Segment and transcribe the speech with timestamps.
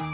[0.00, 0.12] سلام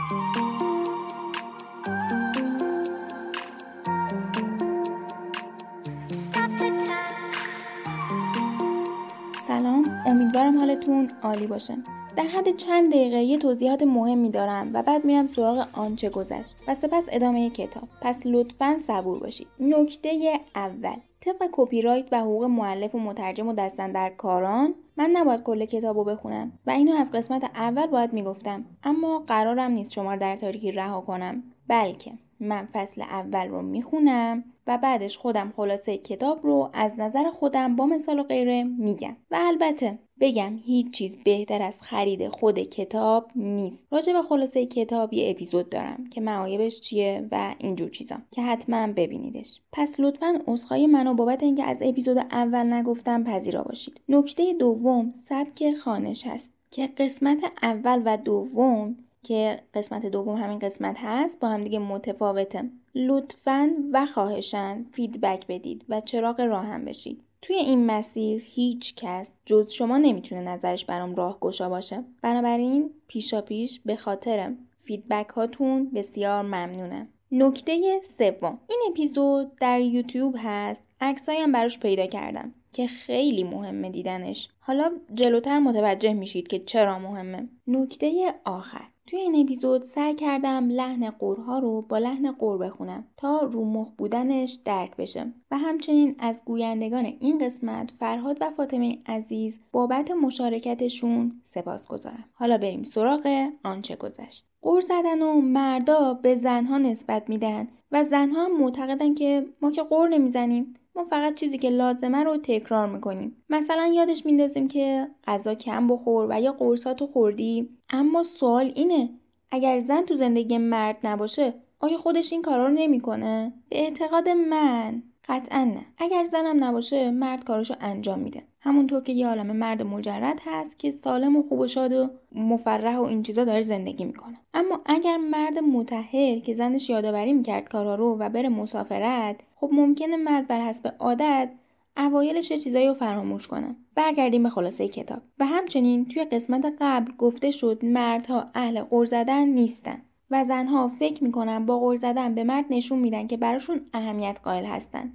[10.06, 11.76] امیدوارم حالتون عالی باشه.
[12.16, 16.74] در حد چند دقیقه یه توضیحات مهمی دارم و بعد میرم سراغ آنچه گذشت و
[16.74, 17.88] سپس ادامه کتاب.
[18.00, 19.46] پس لطفا صبور باشید.
[19.60, 20.96] نکته اول.
[21.20, 25.64] طبق کپی رایت و حقوق معلف و مترجم و دستن در کاران من نباید کل
[25.64, 28.64] کتاب رو بخونم و اینو از قسمت اول باید می‌گفتم.
[28.82, 31.42] اما قرارم نیست شما رو در تاریکی رها کنم.
[31.68, 37.76] بلکه من فصل اول رو می‌خونم و بعدش خودم خلاصه کتاب رو از نظر خودم
[37.76, 39.16] با مثال و غیره میگم.
[39.30, 43.86] و البته بگم هیچ چیز بهتر از خرید خود کتاب نیست.
[43.90, 48.86] راجع به خلاصه کتاب یه اپیزود دارم که معایبش چیه و اینجور چیزا که حتما
[48.86, 49.60] ببینیدش.
[49.72, 54.00] پس لطفا عذرخواهی منو بابت اینکه از اپیزود اول نگفتم پذیرا باشید.
[54.08, 60.96] نکته دوم سبک خانش هست که قسمت اول و دوم که قسمت دوم همین قسمت
[61.00, 62.70] هست با هم دیگه متفاوته.
[62.94, 67.22] لطفا و خواهشاً feedback بدید و چراغ راهم بشید.
[67.46, 72.04] توی این مسیر هیچ کس جز شما نمی‌تونه نظرش برام راهگشا باشه.
[72.22, 77.08] بنابراین پیشا پیش به خاطر feedback هاتون بسیار ممنونم.
[77.32, 78.58] نکته سوم.
[78.68, 80.82] این اپیزود در یوتیوب هست.
[81.00, 82.54] عکسایی هم براش پیدا کردم.
[82.76, 84.48] که خیلی مهمه دیدنش.
[84.60, 87.48] حالا جلوتر متوجه میشید که چرا مهمه.
[87.66, 88.84] نکته آخر.
[89.06, 93.88] توی این اپیزود سعی کردم لحن غرها رو با لحن غر بخونم تا رو مخ
[93.98, 95.32] بودنش درک بشه.
[95.50, 102.24] و همچنین از گویندگان این قسمت فرهاد و فاطمه عزیز بابت مشارکتشون سپاس گذارم.
[102.32, 104.44] حالا بریم سراغ آنچه گذشت.
[104.62, 110.08] قور زدن و مردا به زنها نسبت میدن و زنها معتقدن که ما که قور
[110.08, 110.74] نمی‌زنیم.
[110.96, 113.36] ما فقط چیزی که لازمه رو تکرار می‌کنیم.
[113.50, 117.68] مثلا یادش میندازیم که غذا کم بخور و یا قرصاتو خوردی.
[117.90, 119.10] اما سوال اینه
[119.50, 125.02] اگر زن تو زندگی مرد نباشه آیا خودش این کارا رو نمی‌کنه؟ به اعتقاد من
[125.28, 125.86] قطعا نه.
[125.98, 128.42] اگر زنم نباشه مرد کارشو انجام میده.
[128.66, 132.96] همونطور که یه عالم مرد مجرد هست که سالم و خوب و شاد و مفرح
[132.96, 134.36] و این چیزا داره زندگی می‌کنه.
[134.54, 140.16] اما اگر مرد متحل که زنش یادآوری می‌کرد کارا رو و بره مسافرت خب ممکنه
[140.16, 141.50] مرد بر حسب عادت
[141.96, 145.22] اوایلش چیزایی رو فراموش کنم برگردیم به خلاصه کتاب.
[145.38, 151.24] و همچنین توی قسمت قبل گفته شد مردها اهل قر زدن نیستن و زنها فکر
[151.24, 155.12] می‌کنن با قر زدن به مرد نشون میدن که براشون اهمیت قائل هستن.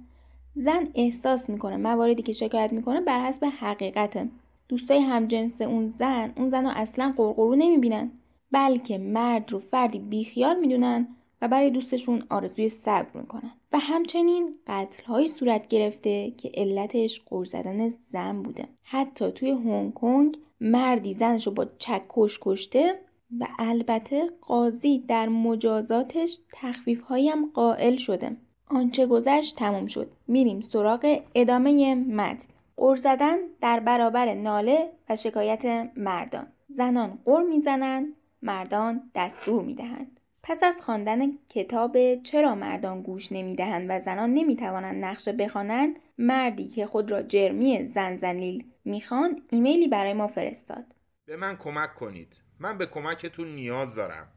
[0.54, 4.28] زن احساس می‌کنه مواردی که شکایت می‌کنه بر حسب حقیقته.
[4.68, 8.10] دوستای همجنس اون زن اون زن رو اصلا قرقرو نمی‌بینن.
[8.52, 11.08] بلکه مرد رو فردی بیخیال می‌دونن
[11.42, 13.50] و برای دوستشون آرزوی صبر می‌کنن.
[13.72, 18.64] و همچنین قتل های صورت گرفته که علتش قور زدن زن بوده.
[18.82, 22.98] حتی توی هنگ کنگ مردی زنش رو با چکش کشته
[23.40, 28.36] و البته قاضی در مجازاتش تخفیف هایم قائل شده.
[28.74, 30.12] آنچه گذشت تموم شد.
[30.28, 32.48] میریم سراغ ادامه متن.
[32.76, 36.46] قر زدن در برابر ناله و شکایت مردان.
[36.68, 38.12] زنان قر می‌زنند
[38.42, 40.20] مردان دستور می‌دهند.
[40.42, 46.86] پس از خواندن کتاب چرا مردان گوش نمی‌دهند و زنان نمی‌توانند نقشه بخوانند مردی که
[46.86, 50.84] خود را جرمی زنزنیل می‌خواند ایمیلی برای ما فرستاد.
[51.26, 52.42] به من کمک کنید.
[52.60, 54.28] من به کمکتون نیاز دارم.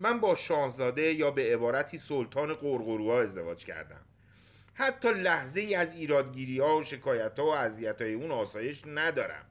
[0.00, 4.00] من با شاهزاده یا به عبارتی سلطان قرقروها ازدواج کردم.
[4.74, 9.44] حتی لحظه ای از ایرادگیری ها و شکایت ها و اذیت های اون آسایش ندارم.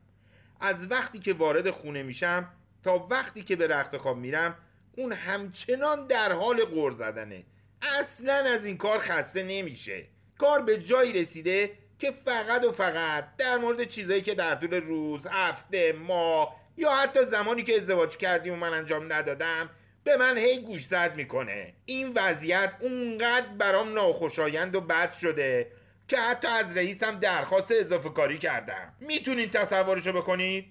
[0.59, 2.49] از وقتی که وارد خونه میشم
[2.83, 4.55] تا وقتی که به رخت خواب میرم
[4.97, 7.43] اون همچنان در حال غور زدنه.
[7.81, 10.07] اصلا از این کار خسته نمیشه.
[10.37, 15.27] کار به جایی رسیده که فقط و فقط در مورد چیزایی که در طول روز
[15.27, 19.69] هفته ماه یا حتی زمانی که ازدواج کردیم و من انجام ندادم
[20.07, 21.73] به من هی گوش زد می‌کنه.
[21.85, 25.71] این وضعیت اونقدر برام ناخوشایند و بد شده
[26.07, 28.93] که حتی از رئیسم درخواست اضافه کاری کردم.
[28.99, 30.65] می‌تونین تصورشو بکنید؟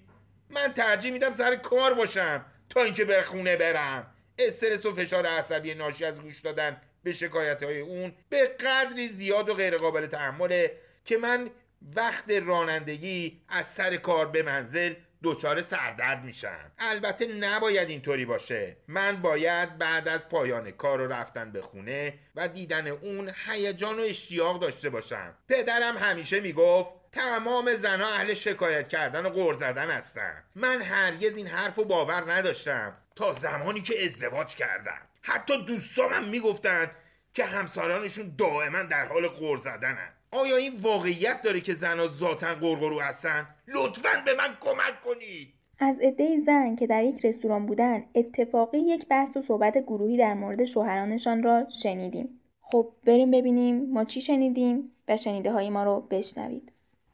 [0.49, 4.13] من ترجیح میدم سر کار باشم تا اینکه به خونه برم.
[4.39, 9.49] استرس و فشار عصبی ناشی از گوش دادن به شکایت های اون به قدری زیاد
[9.49, 11.49] و غیر قابل تحمله که من
[11.95, 14.93] وقت رانندگی از سر کار به منزل
[15.23, 16.71] دچار سردرد میشم.
[16.79, 18.77] البته نباید اینطوری باشه.
[18.87, 24.01] من باید بعد از پایان کار و رفتن به خونه و دیدن اون هیجان و
[24.01, 25.37] اشتیاق داشته باشم.
[25.49, 30.43] پدرم همیشه می‌گفت تمام زنها اهل شکایت کردن و غر زدن هستن.
[30.55, 35.01] من هرگز این حرف و باور نداشتم تا زمانی که ازدواج کردم.
[35.21, 36.91] حتی دوستانم می‌گفتند
[37.33, 40.13] که همسرانشون دائما در حال غر زدنن.
[40.37, 45.53] آیا این واقعیت داره که زنها ذاتا قرقرو هستن؟ لطفا به من کمک کنید.
[45.79, 50.33] از عدهای زن که در یک رستوران بودن اتفاقی یک بحث و صحبت گروهی در
[50.33, 52.41] مورد شوهرانشان را شنیدیم.
[52.61, 56.71] خب بریم ببینیم ما چی شنیدیم و شنیده های ما رو بشنوید.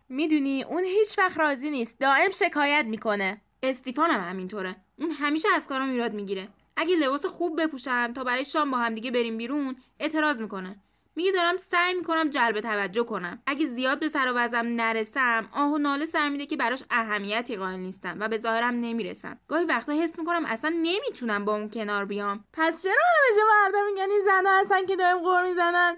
[0.09, 1.99] می‌دونی اون هیچ وقت راضی نیست.
[1.99, 3.41] دائم شکایت می‌کنه.
[3.63, 4.75] استیفان هم همینطوره.
[4.99, 6.47] اون همیشه از کارم ایراد می‌گیره.
[6.77, 10.75] اگه لباس خوب بپوشم تا برای شام با همدیگه بریم بیرون اعتراض می‌کنه.
[11.15, 13.41] میگه دارم سعی می‌کنم جلب توجه کنم.
[13.47, 17.55] اگه زیاد به سر و وزم نرسم آه و ناله سر میده که براش اهمیتی
[17.55, 19.39] قائل نیستم و به ظاهرم نمی‌رسم.
[19.47, 22.43] گاهی وقتا حس می‌کنم اصلا نمی‌تونم با اون کنار بیام.
[22.53, 25.97] پس چرا همه جا مردم میگن این زنها هستن که دائم قور می‌زنن؟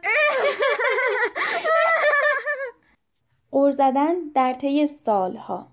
[3.52, 5.68] قور زدن در طی سالها.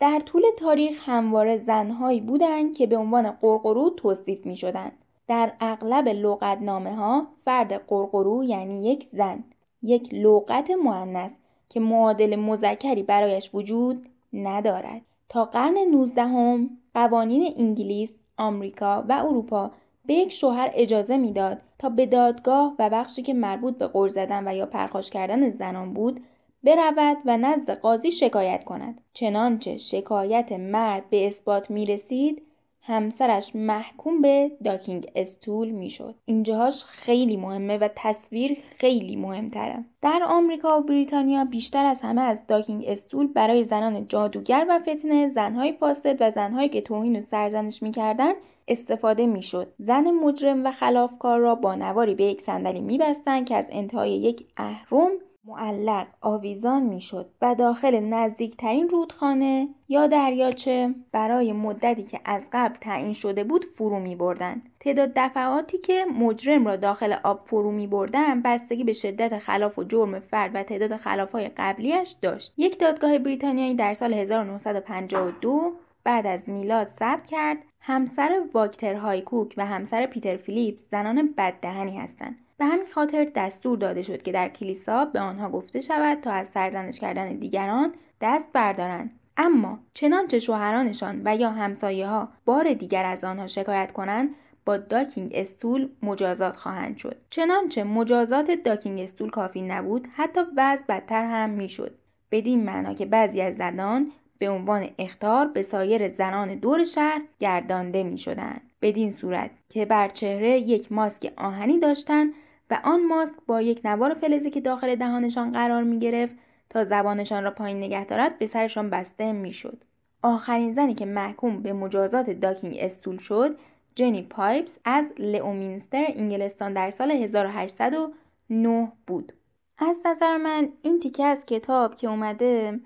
[0.00, 4.99] در طول تاریخ همواره زنهایی بودند که به عنوان قرقرو توصیف می شدند.
[5.30, 9.44] در اغلب لغتنامه ها فرد قرقرو یعنی یک زن
[9.82, 11.38] یک لغت معنس
[11.68, 15.00] که معادل مذکری برایش وجود ندارد.
[15.28, 19.70] تا قرن 19 هم قوانین انگلیس، آمریکا و اروپا
[20.06, 24.48] به یک شوهر اجازه می‌داد تا به دادگاه و بخشی که مربوط به قرض زدن
[24.48, 26.20] و یا پرخاش کردن زنان بود
[26.64, 29.00] برود و نزد قاضی شکایت کند.
[29.12, 32.42] چنانچه شکایت مرد به اثبات می رسید
[32.82, 36.14] همسرش محکوم به داکینگ استول می‌شد.
[36.24, 39.84] اینجاهاش خیلی مهمه و تصویر خیلی مهمتره.
[40.02, 45.28] در آمریکا و بریتانیا بیشتر از همه از داکینگ استول برای زنان جادوگر و فتنه،
[45.28, 48.34] زنهای فاسد و زنهایی که توهین و سرزنش می‌کردند
[48.68, 49.72] استفاده می‌شد.
[49.78, 54.46] زن مجرم و خلافکار را با نواری به یک صندلی میبستند که از انتهای یک
[54.56, 55.10] اهرم
[55.44, 63.12] معلق آویزان می‌شد و داخل نزدیکترین رودخانه یا دریاچه برای مدتی که از قبل تعیین
[63.12, 64.62] شده بود فرو می بردن.
[64.80, 69.84] تعداد دفعاتی که مجرم را داخل آب فرو می بردن بستگی به شدت خلاف و
[69.84, 72.52] جرم فرد و تعداد خلافهای قبلیش داشت.
[72.56, 75.72] یک دادگاه بریتانیایی در سال 1952
[76.04, 82.38] بعد از میلاد ثبت کرد همسر واکتر هایکوک و همسر پیتر فیلیپس زنان بددهنی هستند
[82.60, 86.48] به همین خاطر دستور داده شد که در کلیسا به آنها گفته شود تا از
[86.48, 89.10] سرزنش کردن دیگران دست بردارند.
[89.36, 94.34] اما چنانچه شوهرانشان و یا همسایه ها بار دیگر از آنها شکایت کنند
[94.64, 97.16] با داکینگ استول مجازات خواهند شد.
[97.30, 101.94] چنانچه مجازات داکینگ استول کافی نبود حتی وضع بدتر هم می‌شد.
[102.30, 108.02] بدین معنا که بعضی از زنان به عنوان اختار به سایر زنان دور شهر گردانده
[108.02, 108.60] می شدن.
[108.82, 112.32] بدین صورت که بر چهره یک ماسک آهنی داشتند
[112.70, 116.32] و آن ماسک با یک نوار فلزی که داخل دهانشان قرار می گرفت
[116.70, 119.84] تا زبانشان را پایین نگه دارد به سرشان بسته می شد.
[120.22, 123.58] آخرین زنی که محکوم به مجازات داکینگ استول شد
[123.94, 129.32] جنی پایپس از لئومینستر انگلستان در سال 1809 بود.
[129.78, 132.80] از نظر من این تیکه از کتاب که اومده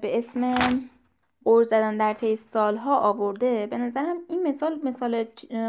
[0.00, 0.56] به اسم
[1.44, 5.24] قور زدن در طی سالها آورده به نظرم این مثال مثال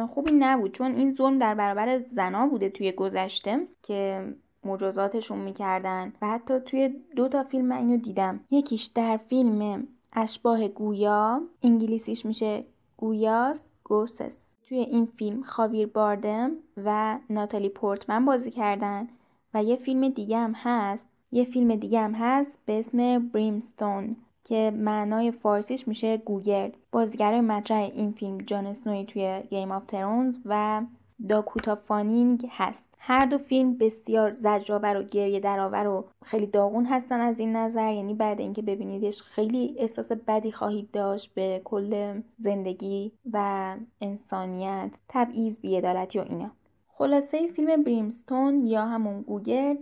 [0.07, 4.23] خوبی نبود چون این ظلم در برابر زنا بوده توی گذشته که
[4.65, 6.13] مجازاتشون می‌کردن.
[6.21, 8.39] و حتی توی دو تا فیلم من اینو دیدم.
[8.51, 12.63] یکیش در فیلم اشباح گویا انگلیسیش میشه
[12.97, 14.37] Goya's Ghosts.
[14.67, 16.51] توی این فیلم خاویر باردم
[16.85, 19.07] و ناتالی پورتمن بازی کردن
[19.53, 21.07] و یه فیلم دیگه هم هست.
[21.31, 26.77] یه فیلم دیگه هم هست به اسم Brimstone که معنای فارسیش میشه گوگرد.
[26.91, 30.81] بازیگرای مطرح این فیلم جان اسنوی توی Game of Thrones و
[31.29, 32.95] داکوتا فانینگ هست.
[32.99, 37.93] هر دو فیلم بسیار زجرآور و گریه درآور و خیلی داغون هستن از این نظر.
[37.93, 45.59] یعنی بعد اینکه ببینیدش خیلی احساس بدی خواهید داشت به کل زندگی و انسانیت تبعیض
[45.59, 46.51] بیعدالتی و اینا.
[46.87, 49.77] خلاصه فیلم بریمستون یا همون گوگرد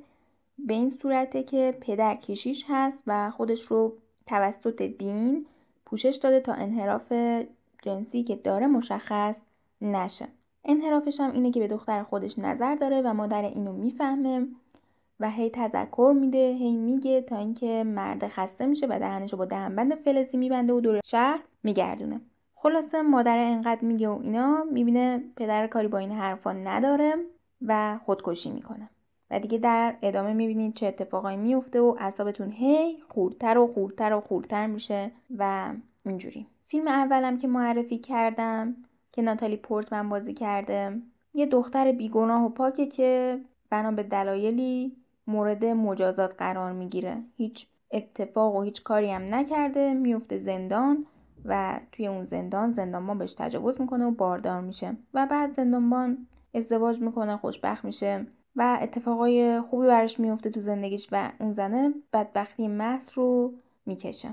[0.58, 5.46] به این صورته که پدر کشیش هست و خودش رو توسط دین
[5.86, 7.14] پوشش داده تا انحراف
[7.82, 9.42] جنسی که داره مشخص
[9.82, 10.28] نشه.
[10.66, 14.48] انحرافش هم اینه که به دختر خودش نظر داره و مادر اینو می‌فهمه
[15.20, 19.96] و هی تذکر میده هی میگه تا اینکه مرد خسته میشه و دهنشو با دهنبند
[19.96, 22.22] فلزی میبنده و دور شهر میگردونه.
[22.56, 27.16] خلاصه مادر انقدر میگه و اینا می‌بینه پدر کاری با این حرفا نداره
[27.62, 28.90] و خودکشی می‌کنه.
[29.34, 34.22] و دیگه در ادامه می‌بینید چه اتفاقایی میفته و اعصابتون هی خورتر و خورتر و
[34.22, 35.74] خورتر میشه و
[36.06, 36.48] اینجوری.
[36.64, 38.76] فیلم اولم که معرفی کردم
[39.12, 41.02] که ناتالی پورتمن بازی کرده
[41.34, 44.96] یه دختر بیگناه و پاکه که بنا به دلایلی
[45.28, 47.18] مورد مجازات قرار می‌گیره.
[47.38, 51.06] هیچ اتفاق و هیچ کاری هم نکرده میفته زندان
[51.46, 54.98] و توی اون زندان زندانبان بهش تجاوز می‌کنه و باردار میشه.
[55.14, 58.26] و بعد زندانبان ازدواج می‌کنه خوشبخت میشه.
[58.56, 63.54] و اتفاقای خوبی براش میفته تو زندگیش و اون زنه بدبختی محض رو
[63.86, 64.30] می‌کشه.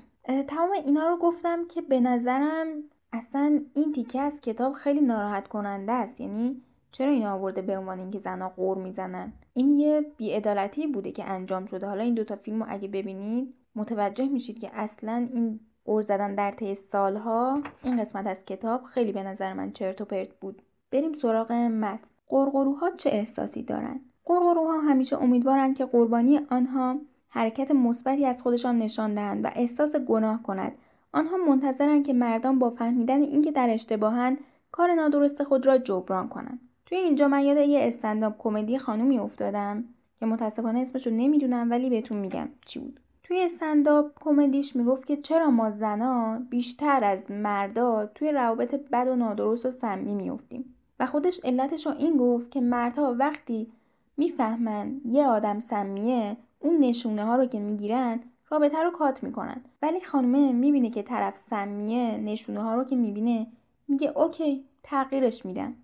[0.49, 2.67] تمام اینا رو گفتم که به نظرم
[3.13, 6.21] اصلا این تیکه از کتاب خیلی ناراحت کننده است.
[6.21, 6.63] یعنی
[6.93, 11.67] چرا این آورده به عنوان اینکه زنها قور می‌زنن؟ این یه بیعدالتی بوده که انجام
[11.67, 11.87] شده.
[11.87, 16.53] حالا این دوتا فیلم رو اگه ببینید متوجه میشید که اصلا این قور زدن در
[16.53, 20.63] طی سالها این قسمت از کتاب خیلی به نظر من چرت و پرت بود.
[20.91, 22.11] بریم سراغ متن.
[22.29, 24.01] قرقروها چه احساسی دارند
[24.31, 26.97] قرقروها همیشه امیدوارند که قربانی آنها
[27.29, 30.73] حرکت مثبتی از خودشان نشان دهند و احساس گناه کند.
[31.13, 34.39] آنها منتظرند که مردان با فهمیدن اینکه در اشتباهند
[34.73, 36.61] کار نادرست خود را جبران کنند.
[36.87, 39.85] توی اینجا من یاد یه استنداپ کمدی خانومی افتادم
[40.21, 43.01] که متاسفانه اسمش رو نمی‌دونم ولی بهتون میگم چی بود.
[43.23, 49.17] توی استنداپ کمدیش می‌گفت که چرا ما زنا بیشتر از مردا توی روابط بد و
[49.17, 53.73] نادرست و سمی میفتیم و خودش علتش رو این گفت که مردها وقتی
[54.21, 59.61] می‌فهمن یه آدم سمیه اون نشونه ها رو که می‌گیرن رابطه رو کات می‌کنن.
[59.83, 63.47] ولی خانمه می‌بینه که طرف سمیه نشونه ها رو که می‌بینه
[63.89, 65.75] میگه اوکی تغییرش میدم.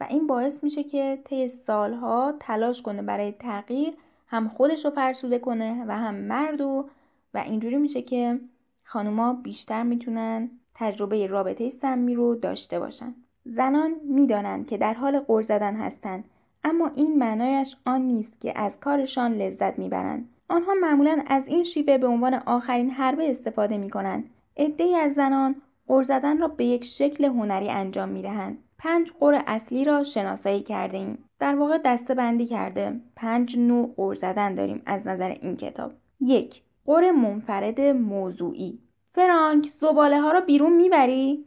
[0.00, 3.94] و این باعث میشه که طی سالها تلاش کنه برای تغییر
[4.26, 6.88] هم خودش رو فرسوده کنه و هم مرد و
[7.34, 8.40] و اینجوری میشه که
[8.84, 13.14] خانوما بیشتر می‌تونن تجربه رابطه سمی رو داشته باشن.
[13.44, 16.24] زنان می‌دانند که در حال قر زدن هستند
[16.64, 21.98] اما این معنایش آن نیست که از کارشان لذت می‌برند آنها معمولا از این شیوه
[21.98, 24.30] به عنوان آخرین حربه استفاده می کنند.
[24.56, 28.58] عدهای از زنان قر زدن را به یک شکل هنری انجام می دهند.
[28.78, 31.18] پنج قر اصلی را شناسایی کرده ایم.
[31.38, 33.00] در واقع دسته بندی کرده.
[33.16, 35.92] پنج نوع قر زدن داریم از نظر این کتاب.
[36.20, 38.78] یک قر منفرد موضوعی
[39.14, 41.44] فرانک زباله ها را بیرون می‌بری؟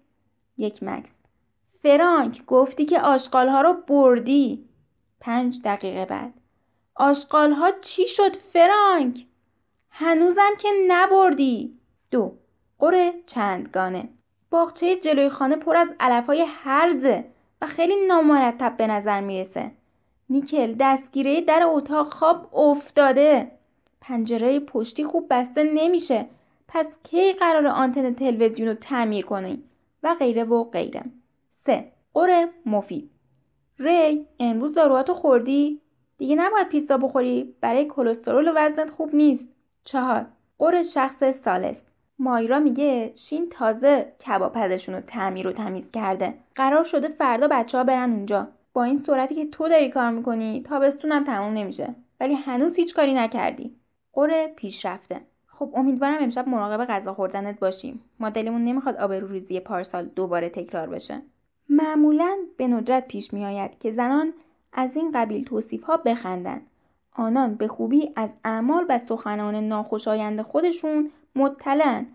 [0.57, 1.19] یک مکس
[1.79, 4.65] فرانک گفتی که آشغال ها رو بردی
[5.19, 6.33] پنج دقیقه بعد.
[6.95, 9.25] آشغال ها چی شد فرانک؟
[9.89, 11.77] هنوزم که نبردی.
[12.11, 12.37] دو.
[12.79, 14.09] قره چندگانه.
[14.49, 17.25] باغچه جلوی خانه پر از علفهای هرزه
[17.61, 19.71] و خیلی نامرتب به نظر می‌رسه.
[20.29, 23.51] نیکل دستگیره در اتاق خواب افتاده.
[24.01, 26.25] پنجره پشتی خوب بسته نمیشه.
[26.67, 29.63] پس کی قرار آنتن تلویزیون رو تعمیر کنی
[30.03, 31.03] و غیره و غیره.
[31.49, 31.91] سه.
[32.13, 33.11] قره مفید.
[33.79, 35.81] ری امروز داروهاتو خوردی؟
[36.17, 37.55] دیگه نباید پیتزا بخوری.
[37.61, 39.49] برای کلسترول و وزنت خوب نیست.
[39.83, 40.25] چهار.
[40.59, 41.83] قر شخص سالس.
[42.19, 46.33] مایرا میگه شین تازه کباب رو تعمیر و تمیز کرده.
[46.55, 48.47] قرار شده فردا بچه ها برن اونجا.
[48.73, 51.95] با این سرعتی که تو داری کار می‌کنی تابستونم تموم نمیشه.
[52.19, 53.75] ولی هنوز هیچ کاری نکردی.
[54.13, 55.21] قر پیشرفته.
[55.47, 58.01] خب امیدوارم امشب مراقب غذا خوردنت باشیم.
[58.19, 61.21] ما دلمون نمی‌خواد آبروریزی پارسال دوباره تکرار بشه.
[61.69, 64.33] معمولا به ندرت پیش میآید که زنان
[64.73, 66.61] از این قبیل توصیف ها بخندن.
[67.15, 72.07] آنان به خوبی از اعمال و سخنان ناخوشایند خودشون مطلعن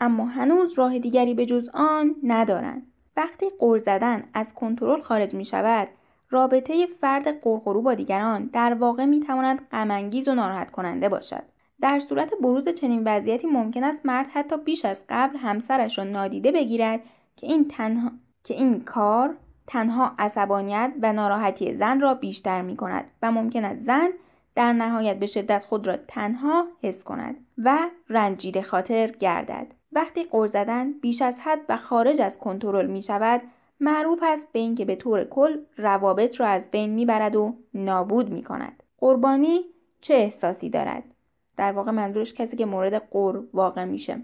[0.00, 2.86] اما هنوز راه دیگری به جز آن ندارند.
[3.16, 5.88] وقتی قر زدن از کنترل خارج می شود
[6.30, 11.42] رابطه فرد قرقرو با دیگران در واقع می تواند غمانگیز و ناراحت کننده باشد.
[11.80, 16.52] در صورت بروز چنین وضعیتی ممکن است مرد حتی بیش از قبل همسرش را نادیده
[16.52, 17.00] بگیرد
[17.36, 18.10] که این تنها
[18.48, 19.36] که این کار
[19.66, 24.08] تنها عصبانیت و ناراحتی زن را بیشتر می کند و ممکن است زن
[24.54, 27.78] در نهایت به شدت خود را تنها حس کند و
[28.08, 29.66] رنجیده خاطر گردد.
[29.92, 33.42] وقتی قر زدن بیش از حد و خارج از کنترل می شود
[33.80, 38.42] معروف است به اینکه به طور کل روابط را از بین می‌برد و نابود می
[38.42, 38.82] کند.
[38.98, 39.60] قربانی
[40.00, 41.04] چه احساسی دارد؟
[41.56, 44.22] در واقع منظورش کسی که مورد قر واقع میشه.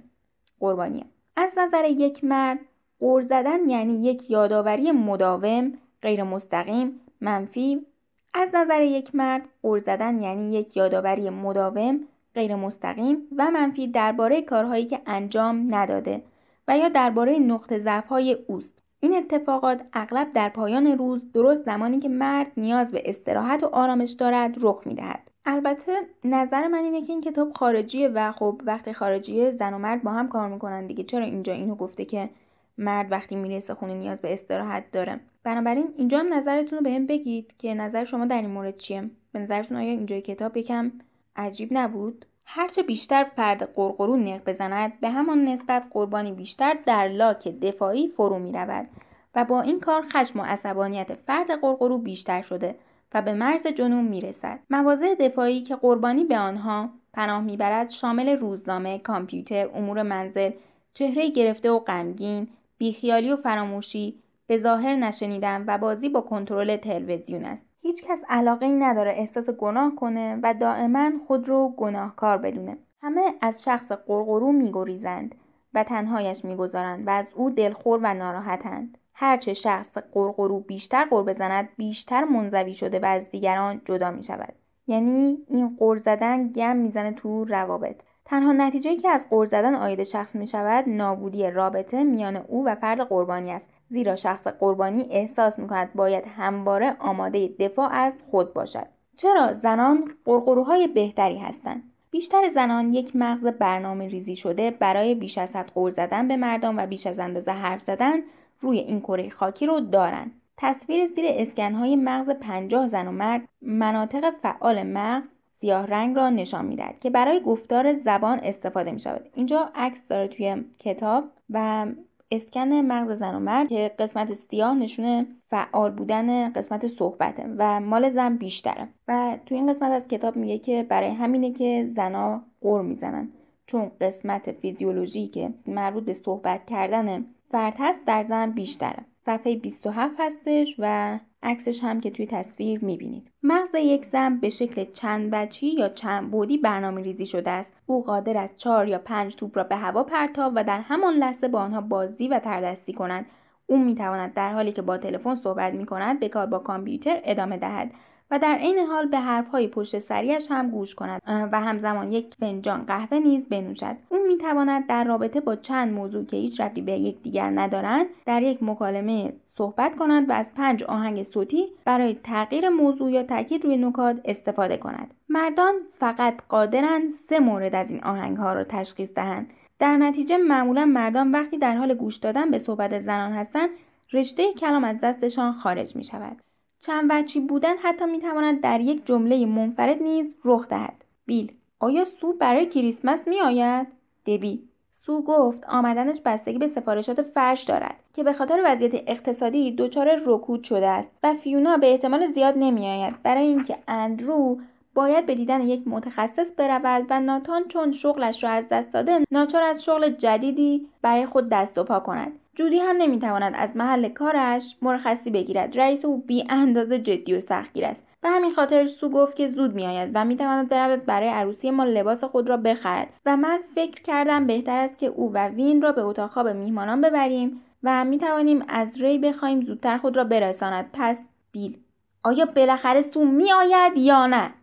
[0.60, 1.04] قربانی.
[1.36, 2.58] از نظر یک مرد
[3.04, 7.86] قور زدن یعنی یک یادآوری مداوم، غیر مستقیم، منفی.
[8.34, 12.00] از نظر یک مرد قور زدن یعنی یک یادآوری مداوم،
[12.34, 16.22] غیر مستقیم و منفی درباره کارهایی که انجام نداده
[16.68, 18.82] و یا درباره نقطه ضعف‌های اوست.
[19.00, 24.10] این اتفاقات اغلب در پایان روز درست زمانی که مرد نیاز به استراحت و آرامش
[24.10, 25.30] دارد رخ می‌دهد.
[25.46, 25.92] البته
[26.24, 30.10] نظر من اینه که این کتاب خارجیه و خب وقتی خارجیه زن و مرد با
[30.10, 32.30] هم کار می‌کنن دیگه چرا اینجا اینو گفته که
[32.78, 35.20] مرد وقتی می‌رسه خونه نیاز به استراحت داره.
[35.44, 39.10] بنابراین اینجا هم نظرتون رو به هم بگید که نظر شما در این مورد چیه؟
[39.32, 40.92] به نظرتون آیا اینجای کتاب یکم
[41.36, 47.48] عجیب نبود؟ هرچه بیشتر فرد قرقرو نق بزند به همان نسبت قربانی بیشتر در لاک
[47.48, 48.88] دفاعی فرو می رود
[49.34, 52.74] و با این کار خشم و عصبانیت فرد قرقرو بیشتر شده
[53.14, 54.60] و به مرز جنون می رسد.
[54.70, 60.50] مواضع دفاعی که قربانی به آنها پناه می‌برد شامل روزنامه، کامپیوتر، امور منزل،
[60.94, 67.44] چهره گرفته و غمگین، بیخیالی و فراموشی به ظاهر نشنیدن و بازی با کنترل تلویزیون
[67.44, 67.66] است.
[67.80, 72.78] هیچکس علاقه ای نداره احساس گناه کنه و دائما خود رو گناهکار بدونه.
[73.02, 75.34] همه از شخص قرقرو میگریزند
[75.74, 78.98] و تنهایش می‌گذارند و از او دلخور و ناراحتند.
[79.14, 84.54] هرچه شخص قرقرو بیشتر قر بزند بیشتر منزوی شده و از دیگران جدا می شود
[84.86, 88.02] یعنی این قر زدن گم می‌زنه تو روابط.
[88.24, 92.74] تنها نتیجه که از قر زدن آید شخص می شود نابودی رابطه میان او و
[92.74, 93.68] فرد قربانی است.
[93.88, 98.86] زیرا شخص قربانی احساس می کند باید همواره آماده دفاع از خود باشد.
[99.16, 105.56] چرا زنان قرقروهای بهتری هستند؟ بیشتر زنان یک مغز برنامه ریزی شده برای بیش از
[105.56, 108.20] حد قور زدن به مردان و بیش از اندازه حرف زدن
[108.60, 110.40] روی این کره خاکی رو دارند.
[110.56, 115.28] تصویر زیر اسکنهای مغز پنجاه زن و مرد مناطق فعال مغز
[115.58, 119.28] سیاه رنگ را نشان می‌دهد که برای گفتار زبان استفاده می شود.
[119.34, 121.86] اینجا عکس داره توی کتاب و
[122.30, 128.10] اسکن مغز زن و مرد که قسمت سیاه نشونه فعال بودن قسمت صحبته و مال
[128.10, 128.88] زن بیشتره.
[129.08, 133.28] و تو این قسمت از کتاب میگه که برای همینه که زنا قر می‌زنن.
[133.66, 139.04] چون قسمت فیزیولوژی که مربوط به صحبت کردن فرد هست در زن بیشتره.
[139.26, 143.30] صفحه 27 هستش و عکسش هم که توی تصویر می‌بینید.
[143.42, 147.72] مغز یک زن به شکل چند بچی یا چند بودی برنامه ریزی شده است.
[147.86, 151.48] او قادر است چهار یا پنج توپ را به هوا پرتاب و در همان لحظه
[151.48, 153.26] با آنها بازی و تردستی کند.
[153.66, 157.56] او می‌تواند در حالی که با تلفن صحبت می کند به کار با کامپیوتر ادامه
[157.56, 157.90] دهد.
[158.30, 162.82] و در عین حال به حرفهای پشت سریش هم گوش کند و همزمان یک فنجان
[162.82, 163.96] قهوه نیز بنوشد.
[164.08, 168.62] او می‌تواند در رابطه با چند موضوع که هیچ ربطی به یکدیگر ندارند در یک
[168.62, 174.20] مکالمه صحبت کند و از پنج آهنگ صوتی برای تغییر موضوع یا تاکید روی نکات
[174.24, 175.14] استفاده کند.
[175.28, 179.52] مردان فقط قادرند سه مورد از این آهنگ ها را تشخیص دهند.
[179.78, 183.70] در نتیجه معمولا مردان وقتی در حال گوش دادن به صحبت زنان هستند
[184.12, 186.43] رشته کلام از دستشان خارج می شود.
[186.86, 191.04] چند وچی بودن حتی می تواند در یک جمله منفرد نیز رخ دهد.
[191.26, 193.86] بیل آیا سو برای کریسمس می آید؟
[194.26, 200.10] دبی سو گفت آمدنش بستگی به سفارشات فرش دارد که به خاطر وضعیت اقتصادی دچار
[200.26, 204.58] رکود شده است و فیونا به احتمال زیاد نمیآید برای اینکه اندرو
[204.94, 209.62] باید به دیدن یک متخصص برود و ناتان چون شغلش را از دست داده ناچار
[209.62, 214.76] از شغل جدیدی برای خود دست و پا کند جودی هم نمی‌تواند از محل کارش
[214.82, 215.78] مرخصی بگیرد.
[215.78, 218.06] رئیس او بی اندازه جدی و سختگیر است.
[218.20, 222.24] به همین خاطر سو گفت که زود میآید و می‌تواند برود برای عروسی ما لباس
[222.24, 226.02] خود را بخرد و من فکر کردم بهتر است که او و وین را به
[226.02, 230.90] اتاق خواب میهمانان ببریم و می‌توانیم از ری بخواهیم زودتر خود را برساند.
[230.92, 231.78] پس بیل
[232.24, 234.54] آیا بالاخره سو میآید یا نه؟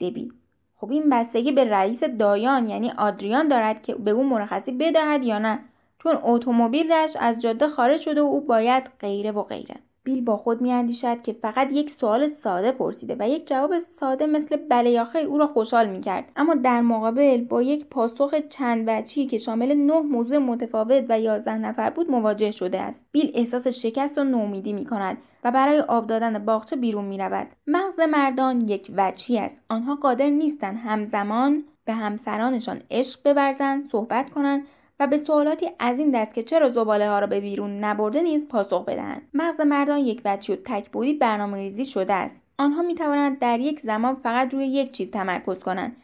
[0.00, 0.32] دبی
[0.76, 5.38] خب این بستگی به رئیس دایان یعنی آدریان دارد که به او مرخصی بدهد یا
[5.38, 5.58] نه؟
[5.98, 9.74] چون اتومبیلش از جاده خارج شده و او باید غیره و غیره.
[10.04, 14.56] بیل با خود میاندیشد که فقط یک سوال ساده پرسیده و یک جواب ساده مثل
[14.56, 16.24] بله یا خیر او را خوشحال می‌کرد.
[16.36, 21.58] اما در مقابل با یک پاسخ چند وجهی که شامل نه موضوع متفاوت و یازده
[21.58, 23.06] نفر بود مواجه شده است.
[23.12, 27.46] بیل احساس شکست و نومیدی می‌کند و برای آب دادن باغچه بیرون می‌رود.
[27.66, 29.62] مغز مردان یک وجهی است.
[29.68, 34.66] آنها قادر نیستند همزمان به همسرانشان عشق بورزند صحبت کنند
[35.00, 38.48] و به سوالاتی از این دست که چرا زباله ها را به بیرون نبرده نیز
[38.48, 39.22] پاسخ بدهند.
[39.34, 42.42] مغز مردان یک بچی و تکبودی برنامه ریزی شده است.
[42.58, 45.96] آنها می توانند در یک زمان فقط روی یک چیز تمرکز کنند.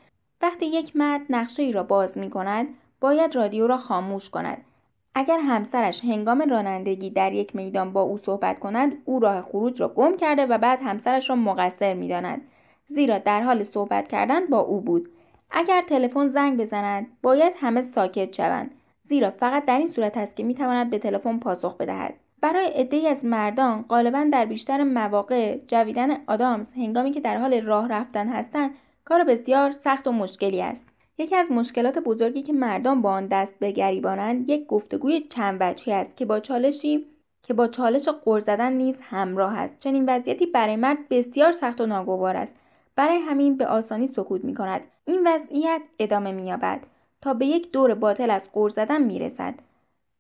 [0.43, 2.67] وقتی یک مرد نقشه ای را باز می کند
[3.01, 4.65] باید رادیو را خاموش کند.
[5.15, 9.89] اگر همسرش هنگام رانندگی در یک میدان با او صحبت کند او راه خروج را
[9.89, 12.41] گم کرده و بعد همسرش را مقصر می‌داند.
[12.87, 15.09] زیرا در حال صحبت کردن با او بود.
[15.51, 18.71] اگر تلفن زنگ بزند باید همه ساکت شوند.
[19.05, 22.15] زیرا فقط در این صورت است که می‌تواند به تلفن پاسخ بدهد.
[22.41, 27.89] برای عدهای از مردان غالبا در بیشتر مواقع جویدن آدامز هنگامی که در حال راه
[27.89, 28.71] رفتن هستند
[29.05, 30.85] کار بسیار سخت و مشکلی است.
[31.19, 35.93] یکی از مشکلات بزرگی که مردان با آن دست به گریبانند یک گفتگوی چند وجهی
[35.93, 37.07] است که با چالشی
[37.43, 39.79] که با چالش قر زدن نیز همراه است.
[39.79, 42.57] چنین وضعیتی برای مرد بسیار سخت و ناگوار است.
[42.97, 46.81] برای همین به آسانی سکوت می کند این وضعیت ادامه مییابد.
[47.25, 49.55] تا به یک دور باطل از قور زدن می رسد.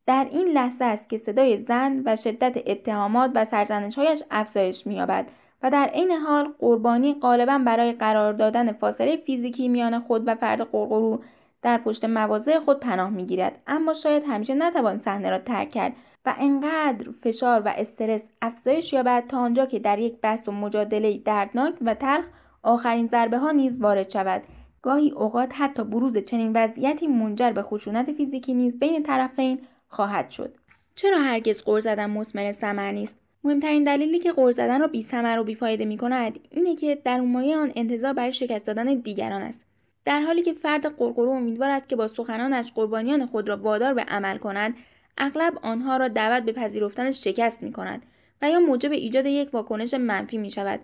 [0.06, 5.28] در این لحظه است که صدای زن و شدت اتهامات و سرزنشهایش افزایش می‌یابد
[5.62, 10.60] و در عین حال قربانی غالبا برای قرار دادن فاصله فیزیکی میان خود و فرد
[10.60, 11.20] قرقرو
[11.62, 15.92] در پشت مواضع خود پناه می‌گیرد اما شاید همیشه نتوان صحنه را ترک کرد
[16.26, 21.18] و انقدر فشار و استرس افزایش یابد تا آنجا که در یک بحث و مجادله
[21.18, 22.24] دردناک و تلخ
[22.62, 24.42] آخرین ضربه ها نیز وارد شود
[24.84, 30.54] گاهی اوقات حتی بروز چنین وضعیتی منجر به خشونت فیزیکی نیز بین طرفین خواهد شد.
[30.94, 35.38] چرا هرگز قر زدن مسمر ثمر نیست؟ مهمترین دلیلی که قر زدن را بی ثمر
[35.38, 39.66] و بیفایده می کند اینه که در اون آن انتظار برای شکست دادن دیگران است.
[40.04, 44.02] در حالی که فرد قرقرو امیدوار است که با سخنانش قربانیان خود را وادار به
[44.02, 44.74] عمل کنند
[45.18, 48.02] اغلب آنها را دعوت به پذیرفتن شکست می کند
[48.42, 50.80] و یا موجب ایجاد یک واکنش منفی می شود.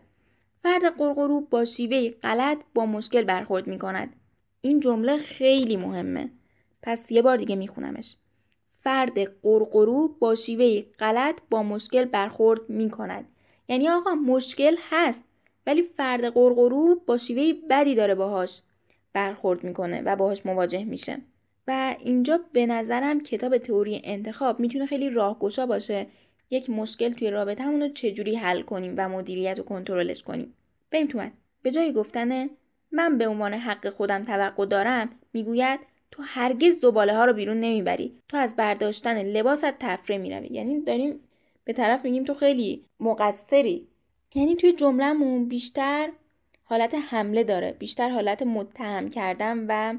[0.62, 4.16] فرد قرقرو با شیوه غلط با مشکل برخورد می کند.
[4.60, 6.30] این جمله خیلی مهمه.
[6.82, 8.16] پس یه بار دیگه می خونمش.
[8.78, 13.24] فرد قرقرو با شیوه غلط با مشکل برخورد می کند.
[13.68, 15.24] یعنی آقا مشکل هست
[15.66, 18.62] ولی فرد قرقرو با شیوه بدی داره باهاش
[19.12, 21.18] برخورد می‌کنه و باهاش مواجه میشه
[21.66, 26.06] و اینجا به نظرم کتاب تئوری انتخاب می‌تونه خیلی راهگشا باشه
[26.50, 30.54] یک مشکل توی رابطه‌مون رو چجوری حل کنیم و مدیریت و کنترلش کنیم.
[30.90, 31.28] بریم تو
[31.62, 32.50] به جای گفتن
[32.92, 38.18] من به عنوان حق خودم توقع دارم می‌گوید تو هرگز زباله ها رو بیرون نمی‌بری.
[38.28, 40.48] تو از برداشتن لباست تفره می‌روی.
[40.48, 41.20] یعنی داریم
[41.64, 43.86] به طرف میگیم تو خیلی مقصری.
[44.34, 46.08] یعنی توی جملهمون بیشتر
[46.64, 47.72] حالت حمله داره.
[47.72, 49.98] بیشتر حالت متهم کردن و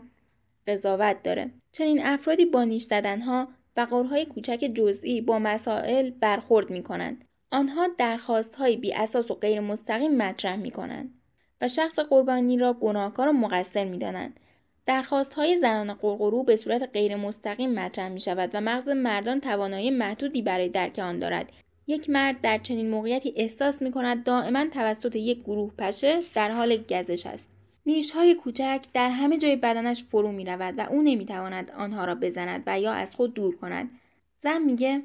[0.68, 1.52] قضاوت داره.
[1.72, 7.26] چنین افرادی با نیش زدنها و قرهای کوچک جزئی با مسائل برخورد می کنند.
[7.52, 11.14] آنها درخواست های بی اساس و غیر مستقیم مطرح می کنند
[11.62, 14.40] و شخص قربانی را گناهکار و مقصر می دانند.
[14.86, 19.92] درخواست های زنان قرقرو به صورت غیر مستقیم مطرح می شود و مغز مردان توانایی
[19.92, 21.52] محدودی برای درک آن دارد
[21.88, 26.78] یک مرد در چنین موقعیتی احساس می کند دائما توسط یک گروه پشه در حال
[26.78, 27.50] گزش است.
[27.86, 32.06] نیش های کوچک در همه جای بدنش فرو می رود و او نمی تواند آنها
[32.06, 33.90] را بزند و یا از خود دور کند.
[34.38, 35.04] زن میگه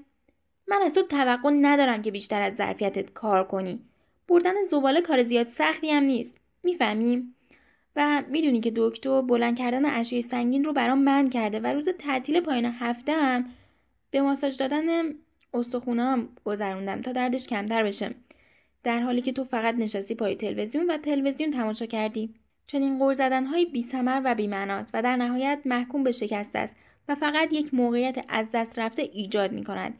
[0.69, 3.81] من از تو توقع ندارم که بیشتر از ظرفیتت کار کنی.
[4.29, 6.39] بردن زباله کار زیاد سختی هم نیست.
[6.63, 7.35] می‌فهمیم؟
[7.97, 12.41] و می‌دونی که دکتر بلند کردن اشیای سنگین رو برام من کرده و روز تعطیل
[12.41, 13.45] پایان هفته هم
[14.11, 15.13] به ماساژ دادن
[15.89, 18.15] هم گذروندم تا دردش کمتر بشه
[18.83, 22.35] در حالی که تو فقط نشستی پای تلویزیون و تلویزیون تماشا کردی
[22.67, 26.77] چنین غور زدنهای بیثمر و بیمعناست و در نهایت محکوم به شکست است
[27.09, 29.95] و فقط یک موقعیت از دست رفته ایجاد می کند.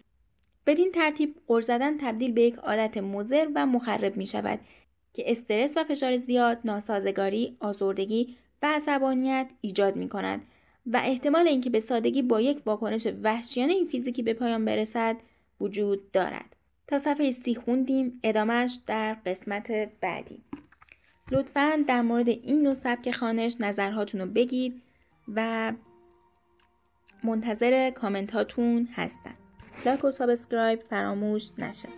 [0.67, 4.61] بدین ترتیب غور زدن تبدیل به یک عادت مضر و مخرب می شود
[5.13, 10.43] که استرس و فشار زیاد، ناسازگاری، آزردگی و عصبانیت ایجاد می کند
[10.87, 15.17] و احتمال اینکه به سادگی با یک واکنش وحشیانه این فیزیکی به پایان برسد
[15.61, 16.57] وجود دارد.
[16.87, 20.43] تا صفحه سی خوندیم ادامهش در قسمت بعدی.
[21.31, 24.83] لطفا در مورد این نوع سبک خوانش نظرهاتون رو بگید
[25.35, 25.73] و
[27.25, 29.35] منتظر کامنت هاتون هستم.
[29.87, 31.89] لایک و subscribe فراموش نشه.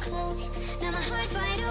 [0.00, 0.48] close.
[0.80, 1.62] Now my heart's wide